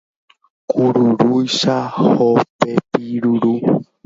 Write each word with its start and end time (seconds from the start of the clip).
Kururúicha 0.69 1.75
hopepi 2.17 3.05
ruru 3.21 3.53